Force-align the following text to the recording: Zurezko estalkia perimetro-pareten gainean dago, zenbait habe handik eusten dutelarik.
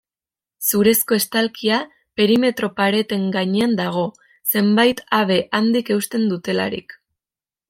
Zurezko 0.67 1.17
estalkia 1.17 1.77
perimetro-pareten 2.21 3.29
gainean 3.37 3.77
dago, 3.83 4.09
zenbait 4.55 5.07
habe 5.19 5.41
handik 5.61 5.97
eusten 5.99 6.31
dutelarik. 6.35 6.99